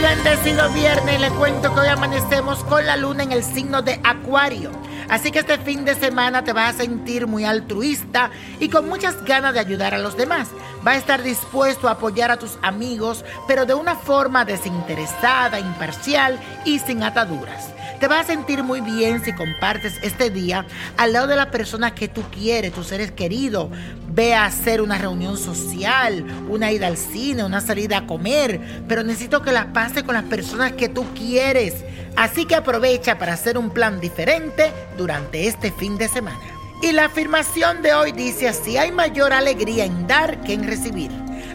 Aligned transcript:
bendecido 0.00 0.68
viernes. 0.70 1.20
Le 1.20 1.30
cuento 1.30 1.72
que 1.74 1.80
hoy 1.80 1.88
amanecemos 1.88 2.62
con 2.64 2.86
la 2.86 2.96
luna 2.96 3.22
en 3.22 3.32
el 3.32 3.42
signo 3.42 3.82
de 3.82 4.00
Acuario. 4.04 4.70
Así 5.08 5.30
que 5.30 5.40
este 5.40 5.58
fin 5.58 5.84
de 5.84 5.94
semana 5.94 6.42
te 6.42 6.52
vas 6.52 6.74
a 6.74 6.78
sentir 6.78 7.26
muy 7.26 7.44
altruista 7.44 8.30
y 8.58 8.68
con 8.68 8.88
muchas 8.88 9.24
ganas 9.24 9.54
de 9.54 9.60
ayudar 9.60 9.94
a 9.94 9.98
los 9.98 10.16
demás. 10.16 10.48
Va 10.86 10.92
a 10.92 10.96
estar 10.96 11.22
dispuesto 11.22 11.88
a 11.88 11.92
apoyar 11.92 12.30
a 12.30 12.38
tus 12.38 12.58
amigos, 12.62 13.24
pero 13.46 13.66
de 13.66 13.74
una 13.74 13.94
forma 13.94 14.44
desinteresada, 14.44 15.60
imparcial 15.60 16.40
y 16.64 16.78
sin 16.80 17.02
ataduras. 17.02 17.70
Te 18.00 18.08
vas 18.08 18.24
a 18.26 18.32
sentir 18.32 18.62
muy 18.62 18.82
bien 18.82 19.24
si 19.24 19.32
compartes 19.32 19.94
este 20.02 20.28
día 20.28 20.66
al 20.98 21.14
lado 21.14 21.28
de 21.28 21.36
la 21.36 21.50
persona 21.50 21.94
que 21.94 22.08
tú 22.08 22.22
quieres, 22.30 22.74
tus 22.74 22.88
seres 22.88 23.10
queridos. 23.10 23.70
Ve 24.10 24.34
a 24.34 24.44
hacer 24.44 24.82
una 24.82 24.98
reunión 24.98 25.38
social, 25.38 26.22
una 26.50 26.70
ida 26.72 26.88
al 26.88 26.98
cine, 26.98 27.42
una 27.42 27.62
salida 27.62 27.98
a 27.98 28.06
comer, 28.06 28.60
pero 28.86 29.02
necesito 29.02 29.40
que 29.40 29.50
la 29.50 29.72
pase 29.72 30.04
con 30.04 30.14
las 30.14 30.24
personas 30.24 30.72
que 30.72 30.90
tú 30.90 31.06
quieres. 31.14 31.84
Así 32.16 32.44
que 32.44 32.54
aprovecha 32.54 33.18
para 33.18 33.32
hacer 33.32 33.56
un 33.56 33.70
plan 33.70 33.98
diferente 33.98 34.70
durante 34.98 35.46
este 35.46 35.72
fin 35.72 35.96
de 35.96 36.08
semana. 36.08 36.38
Y 36.82 36.92
la 36.92 37.06
afirmación 37.06 37.80
de 37.80 37.94
hoy 37.94 38.12
dice 38.12 38.46
así, 38.46 38.76
hay 38.76 38.92
mayor 38.92 39.32
alegría 39.32 39.86
en 39.86 40.06
dar 40.06 40.42
que 40.42 40.52
en 40.52 40.66
recibir. 40.66 41.10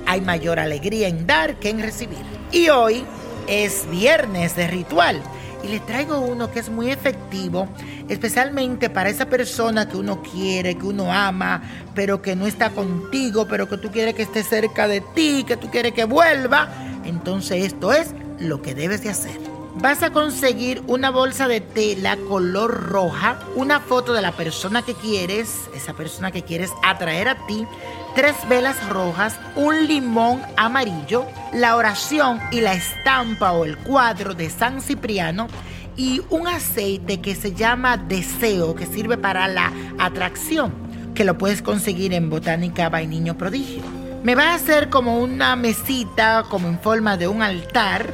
Hay 0.08 0.22
mayor 0.22 0.60
alegría 0.60 1.08
en 1.08 1.28
dar 1.28 1.60
que 1.60 1.70
en 1.70 1.84
recibir. 1.84 2.26
Y 2.52 2.70
hoy 2.70 3.06
es 3.48 3.88
viernes 3.92 4.56
de 4.56 4.68
ritual 4.68 5.22
y 5.64 5.68
le 5.68 5.80
traigo 5.80 6.20
uno 6.20 6.52
que 6.52 6.60
es 6.60 6.70
muy 6.70 6.92
efectivo, 6.92 7.68
especialmente 8.10 8.90
para 8.90 9.10
esa 9.10 9.26
persona 9.28 9.88
que 9.88 9.98
uno 9.98 10.22
quiere, 10.22 10.76
que 10.76 10.86
uno 10.86 11.12
ama, 11.12 11.62
pero 11.94 12.22
que 12.22 12.36
no 12.36 12.48
está 12.48 12.72
contigo, 12.72 13.48
pero 13.48 13.70
que 13.70 13.78
tú 13.78 13.92
quieres 13.92 14.16
que 14.16 14.24
esté 14.24 14.44
cerca 14.44 14.88
de 14.88 15.02
ti, 15.02 15.44
que 15.48 15.58
tú 15.58 15.70
quieres 15.70 15.94
que 15.94 16.06
vuelva. 16.06 16.70
Entonces 17.06 17.66
esto 17.66 17.94
es 17.94 18.14
lo 18.40 18.62
que 18.62 18.74
debes 18.74 19.04
de 19.04 19.10
hacer. 19.10 19.51
Vas 19.76 20.04
a 20.04 20.12
conseguir 20.12 20.84
una 20.88 21.12
bolsa 21.12 21.48
de 21.48 21.62
tela 21.62 22.18
color 22.28 22.90
roja, 22.90 23.40
una 23.56 23.80
foto 23.80 24.12
de 24.14 24.22
la 24.22 24.34
persona 24.34 24.82
que 24.82 24.94
quieres, 24.94 25.70
esa 25.74 25.94
persona 25.94 26.30
que 26.30 26.44
quieres 26.44 26.72
atraer 26.84 27.30
a 27.30 27.48
ti, 27.48 27.66
tres 28.14 28.36
velas 28.50 28.90
rojas, 28.90 29.40
un 29.56 29.88
limón 29.88 30.42
amarillo, 30.58 31.26
la 31.54 31.78
oración 31.78 32.40
y 32.52 32.60
la 32.60 32.74
estampa 32.74 33.54
o 33.54 33.64
el 33.64 33.78
cuadro 33.78 34.34
de 34.34 34.50
San 34.50 34.82
Cipriano 34.82 35.48
y 35.96 36.22
un 36.30 36.48
aceite 36.48 37.22
que 37.22 37.34
se 37.34 37.54
llama 37.54 37.96
Deseo, 37.96 38.76
que 38.76 38.86
sirve 38.86 39.18
para 39.18 39.48
la 39.48 39.72
atracción, 40.00 40.74
que 41.16 41.24
lo 41.24 41.38
puedes 41.38 41.62
conseguir 41.62 42.14
en 42.14 42.30
Botánica 42.30 42.90
Vainiño 42.90 43.38
Prodigio. 43.38 43.84
Me 44.24 44.36
va 44.36 44.50
a 44.50 44.56
hacer 44.56 44.90
como 44.90 45.18
una 45.20 45.56
mesita, 45.56 46.44
como 46.50 46.68
en 46.68 46.80
forma 46.80 47.18
de 47.18 47.28
un 47.28 47.42
altar. 47.42 48.14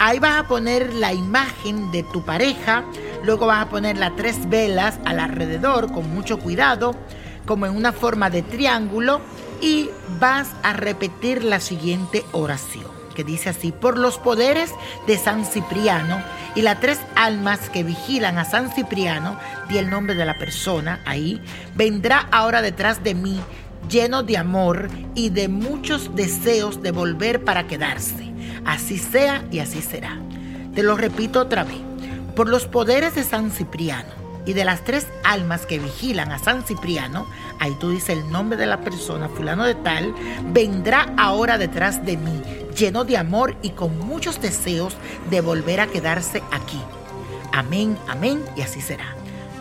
Ahí 0.00 0.20
vas 0.20 0.38
a 0.38 0.46
poner 0.46 0.94
la 0.94 1.12
imagen 1.12 1.90
de 1.90 2.04
tu 2.04 2.24
pareja, 2.24 2.84
luego 3.24 3.46
vas 3.46 3.66
a 3.66 3.68
poner 3.68 3.98
las 3.98 4.14
tres 4.14 4.48
velas 4.48 5.00
al 5.04 5.18
alrededor 5.18 5.92
con 5.92 6.08
mucho 6.14 6.38
cuidado 6.38 6.94
como 7.46 7.66
en 7.66 7.74
una 7.74 7.92
forma 7.92 8.30
de 8.30 8.42
triángulo 8.42 9.20
y 9.60 9.90
vas 10.20 10.50
a 10.62 10.74
repetir 10.74 11.42
la 11.42 11.58
siguiente 11.58 12.24
oración, 12.32 12.86
que 13.16 13.24
dice 13.24 13.48
así, 13.48 13.72
por 13.72 13.98
los 13.98 14.18
poderes 14.18 14.70
de 15.06 15.16
San 15.16 15.44
Cipriano 15.44 16.22
y 16.54 16.62
las 16.62 16.78
tres 16.78 17.00
almas 17.16 17.70
que 17.70 17.82
vigilan 17.82 18.38
a 18.38 18.44
San 18.44 18.70
Cipriano, 18.70 19.36
di 19.68 19.78
el 19.78 19.90
nombre 19.90 20.14
de 20.14 20.26
la 20.26 20.38
persona 20.38 21.00
ahí, 21.06 21.40
vendrá 21.74 22.28
ahora 22.30 22.62
detrás 22.62 23.02
de 23.02 23.14
mí 23.14 23.40
lleno 23.88 24.22
de 24.22 24.36
amor 24.36 24.88
y 25.14 25.30
de 25.30 25.48
muchos 25.48 26.14
deseos 26.14 26.82
de 26.82 26.92
volver 26.92 27.42
para 27.44 27.66
quedarse. 27.66 28.27
Así 28.64 28.98
sea 28.98 29.44
y 29.50 29.60
así 29.60 29.82
será. 29.82 30.18
Te 30.74 30.82
lo 30.82 30.96
repito 30.96 31.40
otra 31.40 31.64
vez. 31.64 31.80
Por 32.34 32.48
los 32.48 32.66
poderes 32.66 33.14
de 33.14 33.24
San 33.24 33.50
Cipriano 33.50 34.10
y 34.46 34.52
de 34.52 34.64
las 34.64 34.84
tres 34.84 35.06
almas 35.24 35.66
que 35.66 35.78
vigilan 35.78 36.30
a 36.32 36.38
San 36.38 36.62
Cipriano, 36.62 37.26
ahí 37.58 37.74
tú 37.80 37.90
dices 37.90 38.10
el 38.10 38.30
nombre 38.30 38.56
de 38.56 38.66
la 38.66 38.80
persona, 38.80 39.28
fulano 39.28 39.64
de 39.64 39.74
tal, 39.74 40.14
vendrá 40.52 41.12
ahora 41.16 41.58
detrás 41.58 42.04
de 42.06 42.16
mí, 42.16 42.42
lleno 42.76 43.04
de 43.04 43.16
amor 43.16 43.56
y 43.60 43.70
con 43.70 43.98
muchos 43.98 44.40
deseos 44.40 44.96
de 45.30 45.40
volver 45.40 45.80
a 45.80 45.88
quedarse 45.88 46.42
aquí. 46.52 46.80
Amén, 47.52 47.98
amén, 48.08 48.42
y 48.56 48.62
así 48.62 48.80
será. 48.80 49.16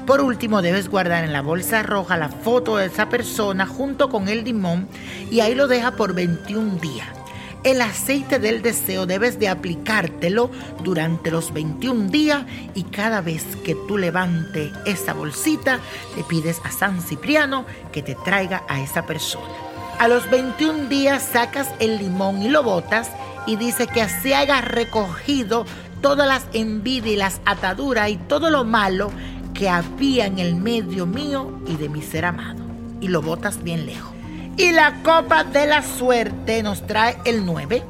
Por 0.06 0.22
último, 0.22 0.62
debes 0.62 0.88
guardar 0.88 1.26
en 1.26 1.34
la 1.34 1.42
bolsa 1.42 1.84
roja 1.84 2.16
la 2.16 2.30
foto 2.30 2.78
de 2.78 2.86
esa 2.86 3.10
persona 3.10 3.66
junto 3.66 4.08
con 4.08 4.30
el 4.30 4.46
limón 4.46 4.88
y 5.30 5.42
ahí 5.42 5.54
lo 5.54 5.68
deja 5.68 5.98
por 5.98 6.14
21 6.14 6.78
días. 6.78 7.08
El 7.64 7.82
aceite 7.82 8.40
del 8.40 8.62
deseo 8.62 9.06
debes 9.06 9.40
de 9.40 9.50
aplicártelo 9.50 10.52
durante 10.84 11.32
los 11.32 11.54
21 11.54 12.10
días 12.10 12.46
y 12.76 12.84
cada 12.84 13.22
vez 13.22 13.44
que 13.66 13.76
tú 13.88 13.98
levante 13.98 14.72
esa 14.86 15.14
bolsita, 15.14 15.80
le 16.16 16.24
pides 16.24 16.62
a 16.64 16.72
San 16.72 17.02
Cipriano 17.02 17.66
que 17.92 18.04
te 18.04 18.16
traiga 18.16 18.64
a 18.70 18.80
esa 18.80 19.06
persona. 19.06 19.48
A 20.00 20.08
los 20.08 20.30
21 20.30 20.88
días 20.88 21.24
sacas 21.24 21.70
el 21.80 21.98
limón 21.98 22.42
y 22.42 22.50
lo 22.50 22.62
botas 22.64 23.10
y 23.48 23.56
dice 23.56 23.88
que 23.88 24.02
así 24.02 24.34
haya 24.34 24.62
recogido 24.62 25.66
todas 26.02 26.28
las 26.28 26.46
envidias 26.54 27.14
y 27.14 27.18
las 27.18 27.42
ataduras 27.46 28.10
y 28.10 28.18
todo 28.18 28.50
lo 28.50 28.64
malo 28.64 29.12
que 29.54 29.70
había 29.70 30.28
en 30.28 30.38
el 30.38 30.56
medio 30.56 31.08
mío 31.08 31.60
y 31.68 31.76
de 31.78 31.90
mi 31.90 32.04
ser 32.04 32.26
amado. 32.26 32.64
Y 33.02 33.08
lo 33.08 33.22
botas 33.22 33.64
bien 33.64 33.88
lejos. 33.88 34.17
Y 34.58 34.72
la 34.72 35.04
copa 35.04 35.44
de 35.44 35.68
la 35.68 35.84
suerte 35.84 36.64
nos 36.64 36.86
trae 36.88 37.16
el 37.26 37.46
9, 37.46 37.84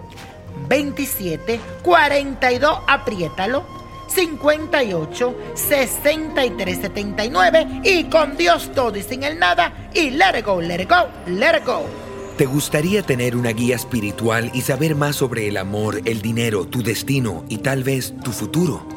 27, 0.67 1.61
42, 1.81 2.79
apriétalo, 2.85 3.66
58, 4.07 5.35
63, 5.53 6.77
79 6.77 7.81
y 7.83 8.03
con 8.06 8.35
Dios 8.35 8.72
todo 8.75 8.97
y 8.97 9.03
sin 9.03 9.23
el 9.23 9.39
nada 9.39 9.89
y 9.94 10.09
let 10.11 10.38
it 10.38 10.45
go, 10.45 10.59
let 10.59 10.81
it 10.81 10.89
go, 10.89 11.07
let 11.27 11.57
it 11.57 11.66
go. 11.66 11.85
¿Te 12.38 12.45
gustaría 12.45 13.01
tener 13.01 13.35
una 13.38 13.51
guía 13.51 13.75
espiritual 13.75 14.51
y 14.53 14.61
saber 14.61 14.95
más 14.95 15.16
sobre 15.16 15.47
el 15.47 15.57
amor, 15.57 16.01
el 16.06 16.22
dinero, 16.22 16.66
tu 16.66 16.83
destino 16.83 17.45
y 17.47 17.59
tal 17.59 17.83
vez 17.83 18.13
tu 18.23 18.31
futuro? 18.31 18.96